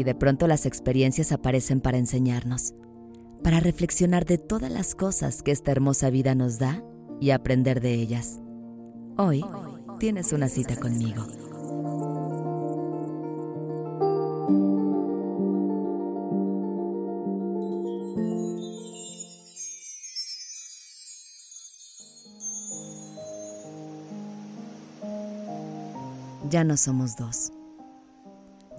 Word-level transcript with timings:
Y 0.00 0.02
de 0.02 0.14
pronto 0.14 0.46
las 0.46 0.64
experiencias 0.64 1.30
aparecen 1.30 1.82
para 1.82 1.98
enseñarnos, 1.98 2.72
para 3.44 3.60
reflexionar 3.60 4.24
de 4.24 4.38
todas 4.38 4.72
las 4.72 4.94
cosas 4.94 5.42
que 5.42 5.50
esta 5.50 5.72
hermosa 5.72 6.08
vida 6.08 6.34
nos 6.34 6.58
da 6.58 6.82
y 7.20 7.32
aprender 7.32 7.82
de 7.82 7.92
ellas. 7.92 8.40
Hoy 9.18 9.44
tienes 9.98 10.32
una 10.32 10.48
cita 10.48 10.76
conmigo. 10.76 11.26
Ya 26.48 26.64
no 26.64 26.78
somos 26.78 27.16
dos. 27.16 27.52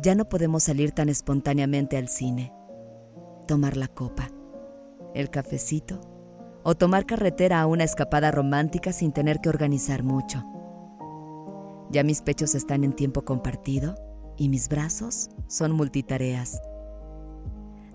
Ya 0.02 0.16
no 0.16 0.26
podemos 0.26 0.64
salir 0.64 0.94
tan 0.94 1.10
espontáneamente 1.10 1.96
al 1.96 2.08
cine, 2.08 2.52
tomar 3.48 3.78
la 3.78 3.88
copa, 3.88 4.30
el 5.14 5.30
cafecito 5.30 6.02
o 6.64 6.74
tomar 6.74 7.06
carretera 7.06 7.62
a 7.62 7.68
una 7.68 7.84
escapada 7.84 8.32
romántica 8.32 8.94
sin 8.94 9.12
tener 9.12 9.42
que 9.42 9.50
organizar 9.50 10.02
mucho. 10.02 10.44
Ya 11.92 12.04
mis 12.04 12.22
pechos 12.22 12.56
están 12.56 12.84
en 12.84 12.94
tiempo 12.94 13.24
compartido 13.24 13.96
y 14.38 14.50
mis 14.50 14.70
brazos 14.70 15.30
son 15.48 15.72
multitareas. 15.74 16.60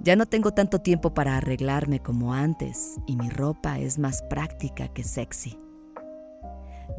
Ya 0.00 0.14
no 0.14 0.26
tengo 0.26 0.52
tanto 0.52 0.80
tiempo 0.80 1.12
para 1.12 1.36
arreglarme 1.36 1.98
como 1.98 2.34
antes 2.34 2.98
y 3.08 3.16
mi 3.16 3.30
ropa 3.30 3.80
es 3.80 3.98
más 3.98 4.22
práctica 4.22 4.86
que 4.88 5.02
sexy. 5.02 5.58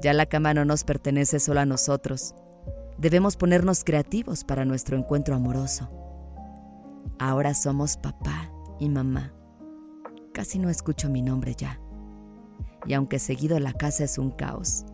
Ya 0.01 0.11
la 0.11 0.25
cama 0.25 0.53
no 0.53 0.65
nos 0.65 0.83
pertenece 0.83 1.39
solo 1.39 1.61
a 1.61 1.65
nosotros 1.65 2.35
Debemos 2.97 3.37
ponernos 3.37 3.83
creativos 3.83 4.43
para 4.43 4.65
nuestro 4.65 4.97
encuentro 4.97 5.35
amoroso. 5.35 5.87
Ahora 7.19 7.53
somos 7.53 7.95
papá 7.95 8.51
y 8.79 8.89
mamá. 8.89 9.33
Casi 10.33 10.57
no 10.57 10.69
escucho 10.69 11.07
mi 11.07 11.21
nombre 11.21 11.53
ya. 11.55 11.79
Y 12.87 12.93
aunque 12.93 13.19
seguido 13.19 13.59
la 13.59 13.73
casa 13.73 14.03
es 14.03 14.17
un 14.17 14.31
caos, 14.31 14.85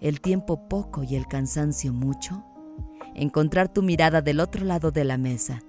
el 0.00 0.20
tiempo 0.20 0.68
poco 0.68 1.04
y 1.04 1.14
el 1.14 1.28
cansancio 1.28 1.92
mucho, 1.92 2.44
encontrar 3.14 3.68
tu 3.68 3.82
mirada 3.82 4.22
del 4.22 4.40
otro 4.40 4.64
lado 4.64 4.90
de 4.90 5.04
la 5.04 5.16
mesa, 5.16 5.62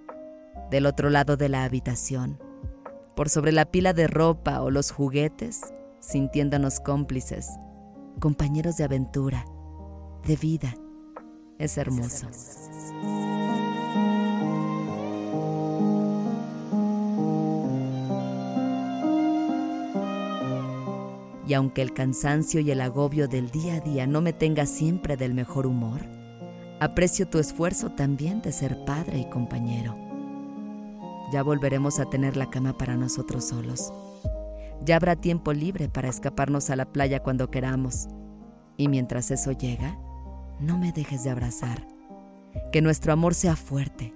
del 0.71 0.87
otro 0.87 1.11
lado 1.11 1.37
de 1.37 1.49
la 1.49 1.63
habitación, 1.63 2.39
por 3.15 3.29
sobre 3.29 3.51
la 3.51 3.65
pila 3.65 3.93
de 3.93 4.07
ropa 4.07 4.61
o 4.61 4.71
los 4.71 4.89
juguetes, 4.89 5.61
sintiéndonos 5.99 6.79
cómplices, 6.79 7.49
compañeros 8.19 8.77
de 8.77 8.85
aventura, 8.85 9.45
de 10.25 10.35
vida, 10.35 10.75
es 11.63 11.77
hermoso. 11.77 12.27
Y 21.45 21.53
aunque 21.55 21.81
el 21.81 21.93
cansancio 21.93 22.61
y 22.61 22.71
el 22.71 22.81
agobio 22.81 23.27
del 23.27 23.51
día 23.51 23.75
a 23.75 23.79
día 23.79 24.07
no 24.07 24.21
me 24.21 24.33
tenga 24.33 24.65
siempre 24.65 25.17
del 25.17 25.33
mejor 25.33 25.67
humor, 25.67 26.01
aprecio 26.79 27.27
tu 27.27 27.37
esfuerzo 27.37 27.91
también 27.91 28.41
de 28.41 28.51
ser 28.51 28.85
padre 28.85 29.19
y 29.19 29.29
compañero. 29.29 29.95
Ya 31.31 31.43
volveremos 31.43 31.99
a 31.99 32.09
tener 32.09 32.37
la 32.37 32.49
cama 32.49 32.77
para 32.77 32.95
nosotros 32.95 33.47
solos. 33.47 33.91
Ya 34.85 34.95
habrá 34.95 35.15
tiempo 35.15 35.53
libre 35.53 35.89
para 35.89 36.09
escaparnos 36.09 36.69
a 36.69 36.75
la 36.75 36.85
playa 36.85 37.21
cuando 37.21 37.49
queramos. 37.49 38.07
Y 38.77 38.87
mientras 38.87 39.31
eso 39.31 39.51
llega, 39.51 39.97
no 40.63 40.77
me 40.77 40.91
dejes 40.91 41.23
de 41.23 41.29
abrazar. 41.29 41.85
Que 42.71 42.81
nuestro 42.81 43.13
amor 43.13 43.35
sea 43.35 43.55
fuerte, 43.55 44.13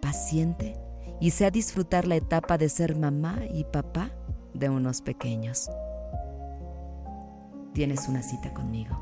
paciente 0.00 0.76
y 1.20 1.30
sea 1.30 1.50
disfrutar 1.50 2.06
la 2.06 2.16
etapa 2.16 2.58
de 2.58 2.68
ser 2.68 2.96
mamá 2.96 3.38
y 3.52 3.64
papá 3.64 4.10
de 4.54 4.68
unos 4.68 5.02
pequeños. 5.02 5.70
Tienes 7.74 8.08
una 8.08 8.22
cita 8.22 8.52
conmigo. 8.52 8.98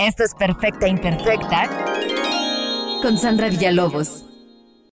Esto 0.00 0.24
es 0.24 0.34
Perfecta 0.34 0.88
Imperfecta 0.88 1.87
con 3.00 3.16
Sandra 3.16 3.48
Villalobos. 3.48 4.27